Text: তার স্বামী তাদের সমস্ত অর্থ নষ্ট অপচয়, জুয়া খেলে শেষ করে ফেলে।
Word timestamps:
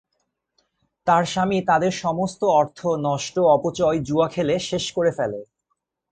তার 1.07 1.23
স্বামী 1.25 1.57
তাদের 1.61 1.91
সমস্ত 2.01 2.41
অর্থ 2.59 2.79
নষ্ট 2.99 3.35
অপচয়, 3.49 3.97
জুয়া 3.99 4.27
খেলে 4.27 4.55
শেষ 4.59 4.85
করে 4.91 5.11
ফেলে। 5.11 5.39